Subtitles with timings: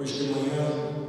[0.00, 1.07] hoje de manhã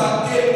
[0.00, 0.49] lançado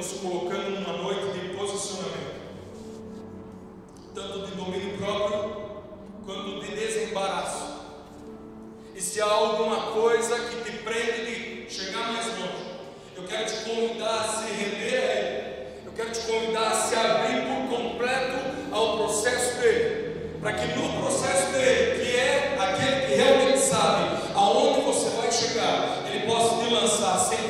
[0.00, 2.40] nos colocando numa noite de posicionamento,
[4.14, 5.66] tanto de domínio próprio
[6.24, 7.80] quanto de desembaraço.
[8.94, 12.80] E se há alguma coisa que te prende de chegar mais longe,
[13.14, 15.40] eu quero te convidar a se render a Ele.
[15.84, 21.02] Eu quero te convidar a se abrir por completo ao processo dele, para que no
[21.02, 26.72] processo dele, que é aquele que realmente sabe aonde você vai chegar, ele possa te
[26.72, 27.49] lançar sem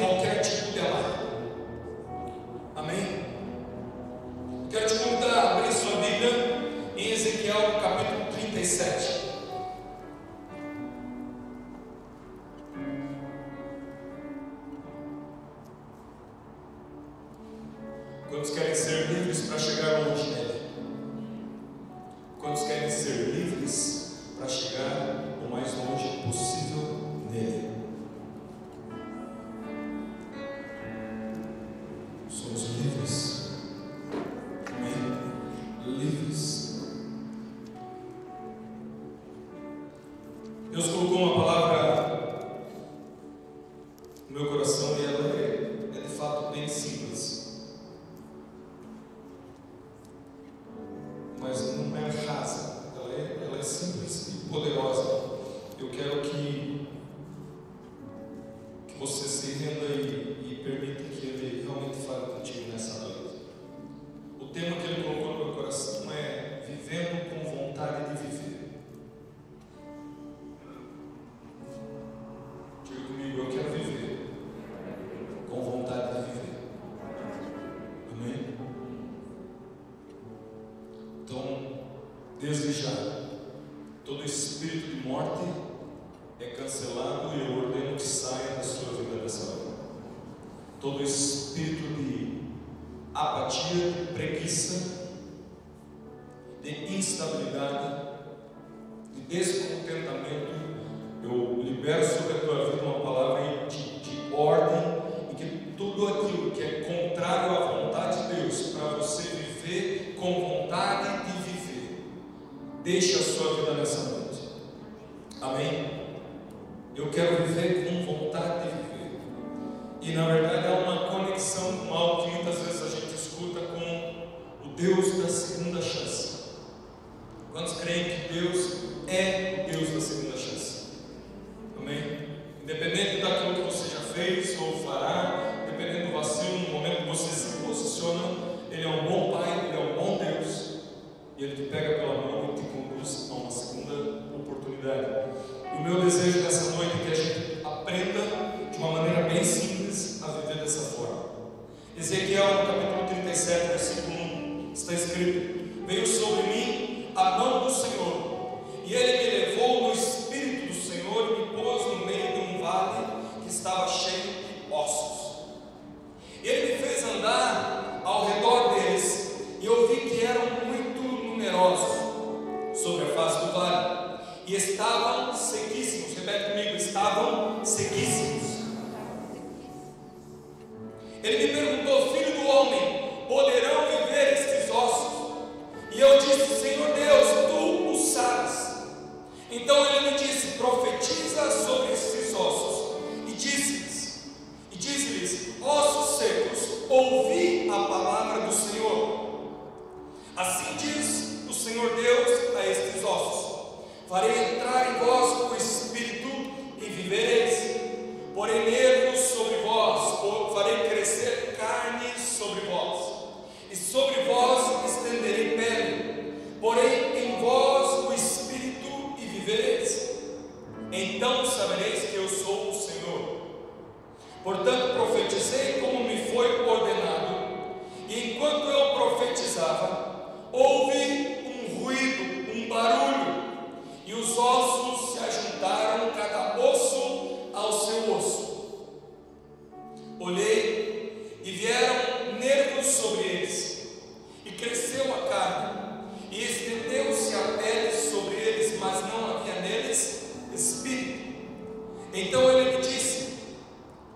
[252.40, 253.34] Então ele me disse: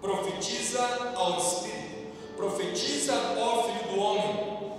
[0.01, 0.81] profetiza
[1.15, 4.71] ao Espírito, profetiza ao Filho do Homem,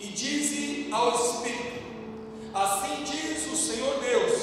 [0.00, 1.82] e dize ao Espírito:
[2.54, 4.39] assim diz o Senhor Deus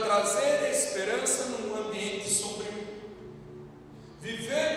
[0.00, 2.70] trazer esperança num ambiente sombrio.
[4.20, 4.69] Viver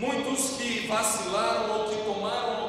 [0.00, 2.59] muitos que vacilaram ou que tomaram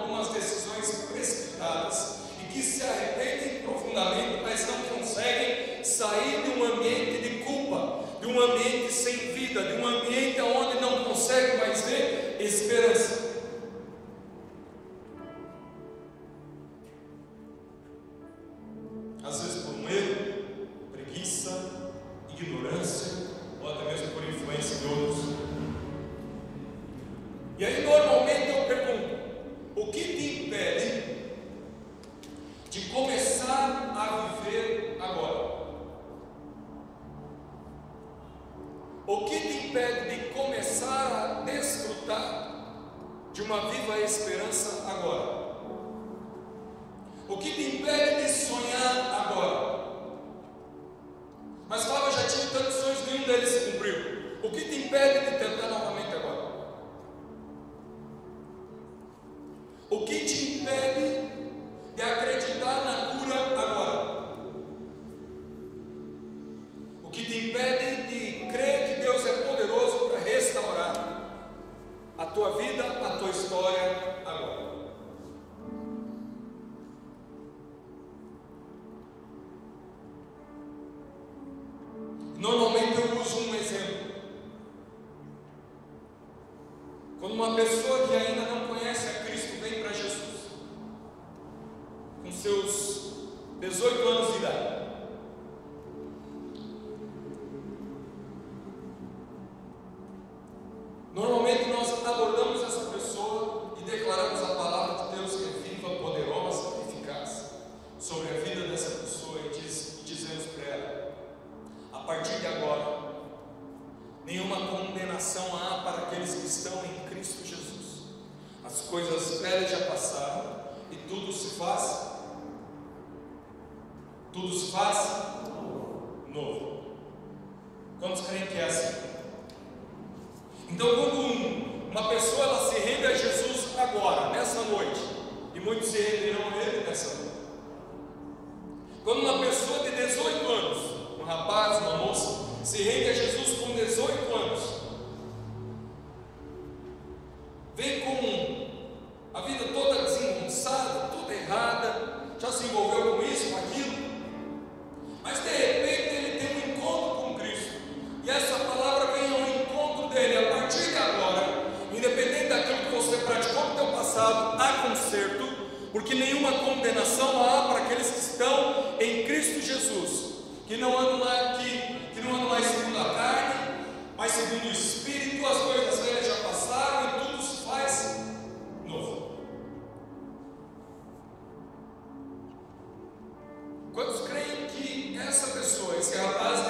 [183.93, 186.60] Quantos creem que essa pessoa, esse rapaz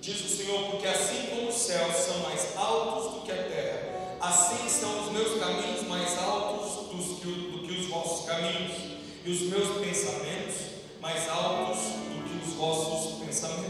[0.00, 4.16] diz o Senhor, porque assim como os céus são mais altos do que a terra,
[4.20, 8.72] assim são os meus caminhos mais altos dos que, do que os vossos caminhos,
[9.24, 10.56] e os meus pensamentos
[11.00, 13.69] mais altos do que os vossos pensamentos.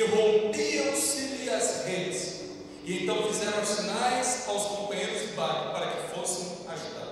[0.00, 2.40] e rompiam-se-lhe as redes.
[2.84, 7.09] E então fizeram sinais aos companheiros de barco para que fossem ajudados.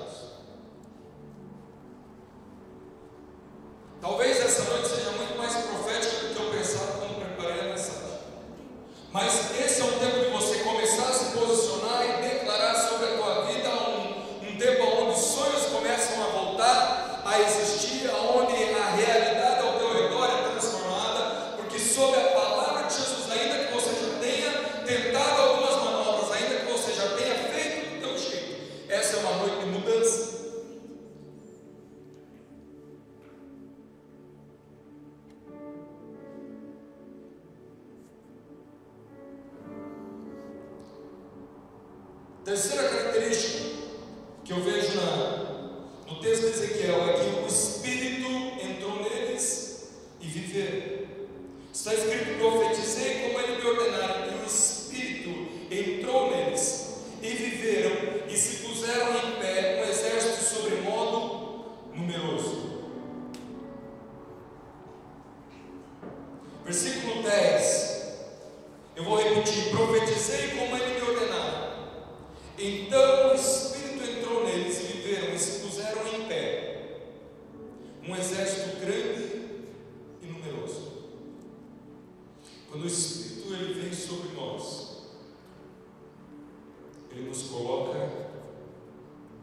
[87.18, 87.98] Ele nos coloca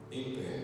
[0.10, 0.55] em pé.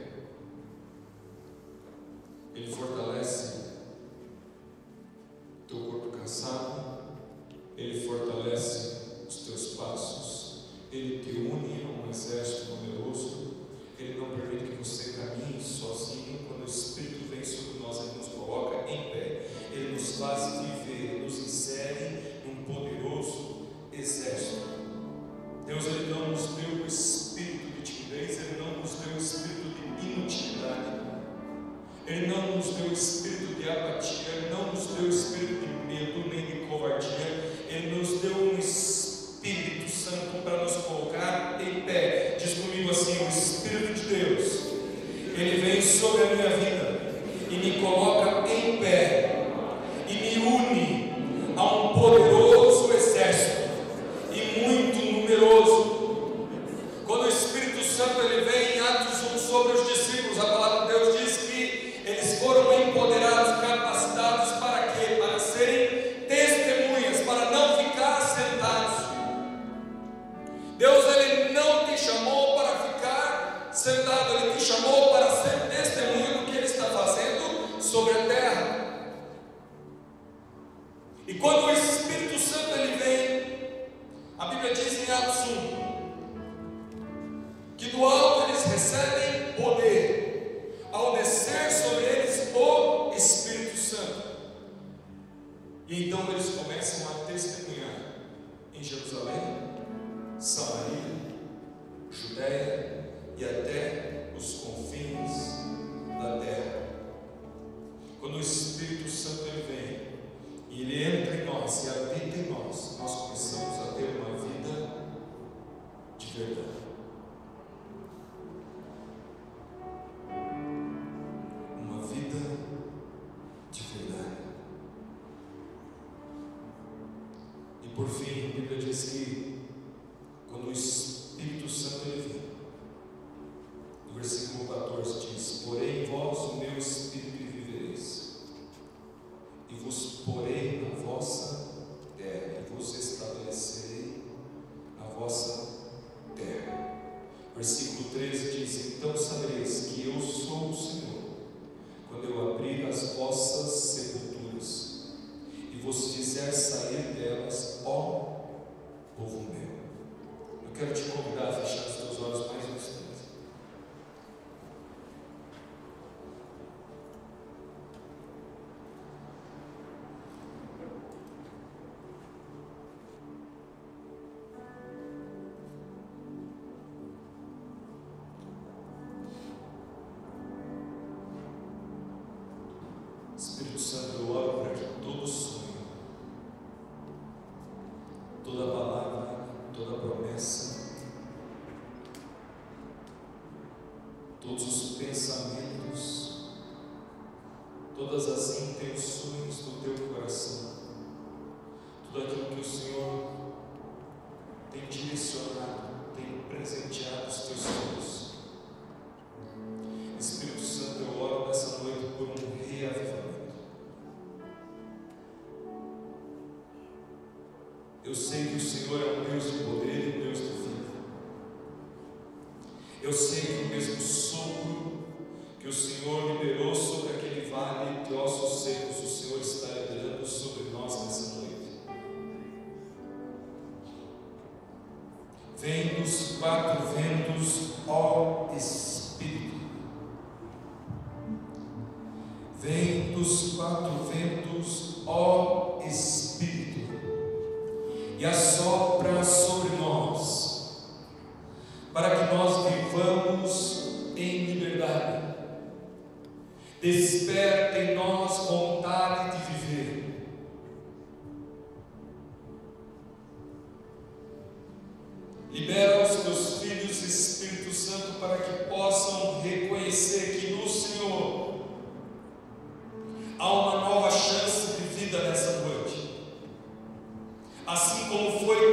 [277.72, 278.71] assim como foi